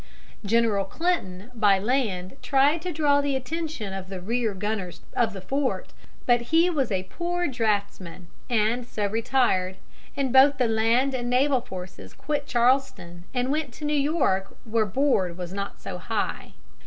[0.57, 5.41] ]General Clinton by land tried to draw the attention of the rear gunners of the
[5.41, 5.93] fort,
[6.25, 9.77] but he was a poor draughtsman, and so retired,
[10.17, 14.87] and both the land and naval forces quit Charleston and went to New York, where
[14.87, 16.53] board was not so high.